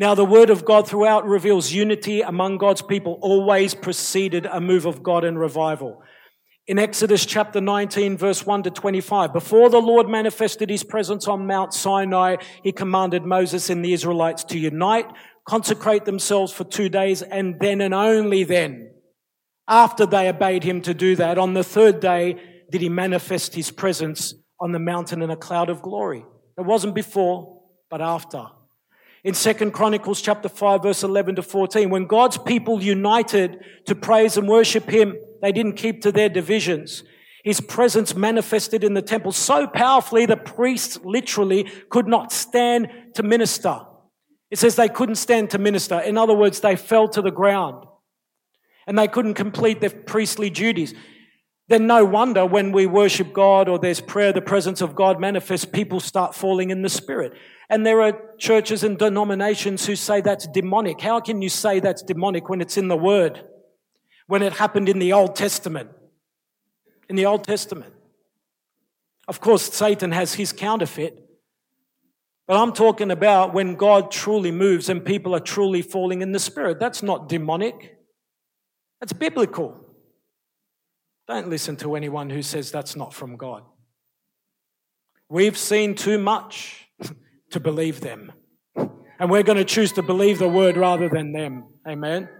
[0.00, 4.86] Now, the word of God throughout reveals unity among God's people, always preceded a move
[4.86, 6.00] of God in revival.
[6.68, 11.48] In Exodus chapter 19, verse 1 to 25, before the Lord manifested his presence on
[11.48, 15.10] Mount Sinai, he commanded Moses and the Israelites to unite,
[15.44, 18.92] consecrate themselves for two days, and then and only then,
[19.66, 22.36] after they obeyed him to do that, on the third day,
[22.70, 26.24] did he manifest his presence on the mountain in a cloud of glory.
[26.56, 28.46] It wasn't before, but after
[29.24, 31.90] in Second Chronicles chapter 5 verse 11 to 14.
[31.90, 37.04] When God's people united to praise and worship Him, they didn't keep to their divisions.
[37.44, 43.22] His presence manifested in the temple so powerfully the priests literally could not stand to
[43.22, 43.80] minister.
[44.50, 46.00] It says they couldn't stand to minister.
[46.00, 47.84] In other words, they fell to the ground
[48.86, 50.94] and they couldn't complete their priestly duties.
[51.68, 55.66] Then no wonder when we worship God or there's prayer, the presence of God manifests,
[55.66, 57.34] people start falling in the spirit.
[57.68, 61.00] And there are churches and denominations who say that's demonic.
[61.02, 63.44] How can you say that's demonic when it's in the Word?
[64.26, 65.90] When it happened in the Old Testament?
[67.10, 67.92] In the Old Testament.
[69.26, 71.22] Of course, Satan has his counterfeit.
[72.46, 76.38] But I'm talking about when God truly moves and people are truly falling in the
[76.38, 76.80] Spirit.
[76.80, 77.98] That's not demonic,
[79.00, 79.87] that's biblical.
[81.28, 83.62] Don't listen to anyone who says that's not from God.
[85.28, 86.88] We've seen too much
[87.50, 88.32] to believe them.
[88.74, 91.64] And we're going to choose to believe the word rather than them.
[91.86, 92.30] Amen.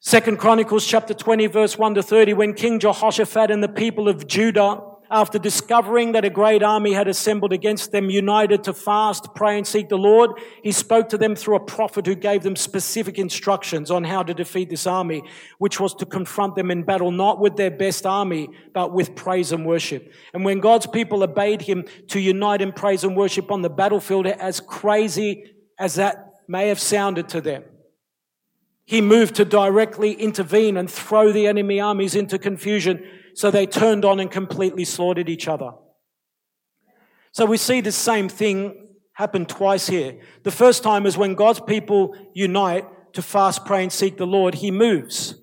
[0.00, 4.26] Second Chronicles chapter 20 verse 1 to 30, when King Jehoshaphat and the people of
[4.26, 9.56] Judah after discovering that a great army had assembled against them, united to fast, pray,
[9.56, 10.30] and seek the Lord,
[10.62, 14.34] he spoke to them through a prophet who gave them specific instructions on how to
[14.34, 15.22] defeat this army,
[15.58, 19.52] which was to confront them in battle, not with their best army, but with praise
[19.52, 20.12] and worship.
[20.34, 24.26] And when God's people obeyed him to unite in praise and worship on the battlefield,
[24.26, 27.64] as crazy as that may have sounded to them,
[28.86, 34.04] he moved to directly intervene and throw the enemy armies into confusion so they turned
[34.04, 35.72] on and completely slaughtered each other.
[37.32, 40.20] So we see the same thing happen twice here.
[40.44, 44.54] The first time is when God's people unite to fast, pray, and seek the Lord,
[44.54, 45.34] He moves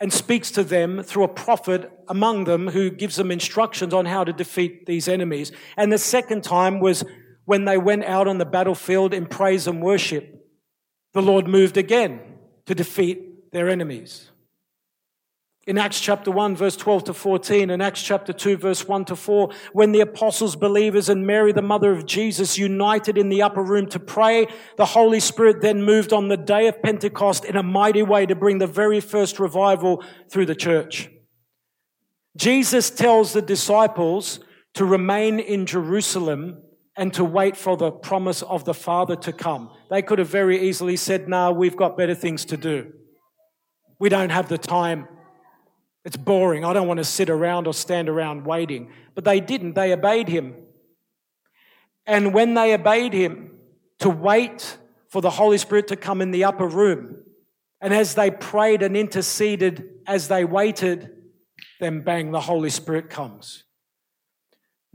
[0.00, 4.24] and speaks to them through a prophet among them who gives them instructions on how
[4.24, 5.52] to defeat these enemies.
[5.76, 7.04] And the second time was
[7.44, 10.34] when they went out on the battlefield in praise and worship.
[11.14, 12.35] The Lord moved again
[12.66, 14.30] to defeat their enemies.
[15.66, 19.16] In Acts chapter 1 verse 12 to 14 and Acts chapter 2 verse 1 to
[19.16, 23.62] 4 when the apostles believers and Mary the mother of Jesus united in the upper
[23.62, 27.64] room to pray the Holy Spirit then moved on the day of Pentecost in a
[27.64, 31.10] mighty way to bring the very first revival through the church.
[32.36, 34.38] Jesus tells the disciples
[34.74, 36.62] to remain in Jerusalem
[36.96, 39.70] and to wait for the promise of the Father to come.
[39.90, 42.92] They could have very easily said, no, we've got better things to do.
[43.98, 45.06] We don't have the time.
[46.04, 46.64] It's boring.
[46.64, 48.92] I don't want to sit around or stand around waiting.
[49.14, 49.74] But they didn't.
[49.74, 50.54] They obeyed him.
[52.06, 53.58] And when they obeyed him
[53.98, 54.78] to wait
[55.08, 57.16] for the Holy Spirit to come in the upper room,
[57.80, 61.10] and as they prayed and interceded as they waited,
[61.80, 63.64] then bang, the Holy Spirit comes.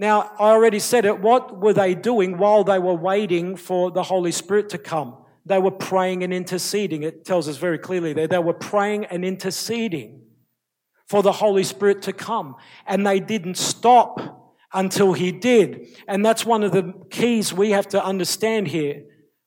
[0.01, 1.19] Now, I already said it.
[1.19, 5.16] What were they doing while they were waiting for the Holy Spirit to come?
[5.45, 7.03] They were praying and interceding.
[7.03, 8.28] It tells us very clearly there.
[8.28, 10.23] They were praying and interceding
[11.07, 12.56] for the Holy Spirit to come.
[12.88, 15.88] And they didn't stop until He did.
[16.07, 19.03] And that's one of the keys we have to understand here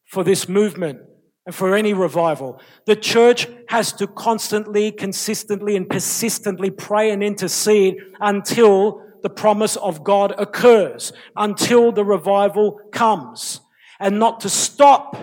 [0.07, 1.01] for this movement
[1.47, 2.61] and for any revival.
[2.87, 10.05] The church has to constantly, consistently, and persistently pray and intercede until the promise of
[10.05, 13.63] God occurs, until the revival comes,
[13.99, 15.17] and not to stop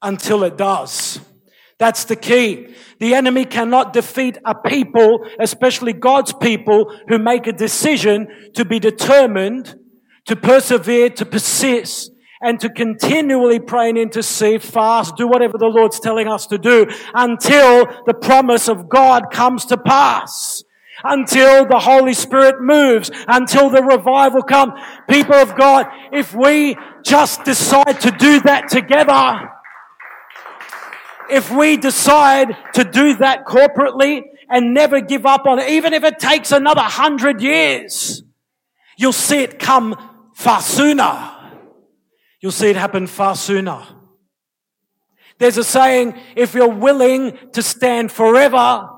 [0.00, 1.20] until it does.
[1.78, 2.74] That's the key.
[3.00, 8.78] The enemy cannot defeat a people, especially God's people, who make a decision to be
[8.78, 9.74] determined,
[10.24, 16.00] to persevere, to persist, and to continually pray and intercede, fast, do whatever the Lord's
[16.00, 20.63] telling us to do until the promise of God comes to pass.
[21.04, 24.72] Until the Holy Spirit moves, until the revival comes.
[25.08, 29.50] People of God, if we just decide to do that together,
[31.30, 36.04] if we decide to do that corporately and never give up on it, even if
[36.04, 38.22] it takes another hundred years,
[38.96, 39.96] you'll see it come
[40.34, 41.30] far sooner.
[42.40, 43.82] You'll see it happen far sooner.
[45.38, 48.88] There's a saying, if you're willing to stand forever,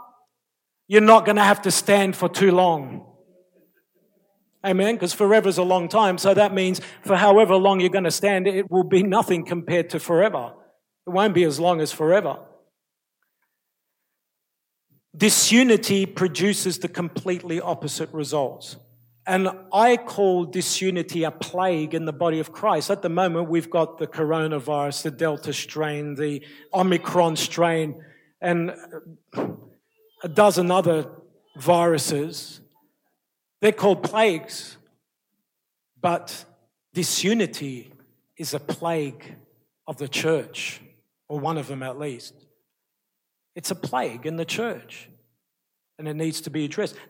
[0.89, 3.07] you're not going to have to stand for too long.
[4.65, 4.97] Amen?
[4.97, 6.19] Because forever is a long time.
[6.19, 9.91] So that means for however long you're going to stand, it will be nothing compared
[9.91, 10.53] to forever.
[11.07, 12.39] It won't be as long as forever.
[15.17, 18.77] Disunity produces the completely opposite results.
[19.27, 22.91] And I call disunity a plague in the body of Christ.
[22.91, 28.03] At the moment, we've got the coronavirus, the Delta strain, the Omicron strain,
[28.41, 28.73] and
[30.23, 31.07] a dozen other
[31.57, 32.61] viruses.
[33.61, 34.77] They're called plagues.
[36.01, 36.45] But
[36.93, 37.91] disunity
[38.37, 39.37] is a plague
[39.87, 40.81] of the church,
[41.29, 42.35] or one of them at least.
[43.55, 45.09] It's a plague in the church,
[45.99, 46.97] and it needs to be addressed.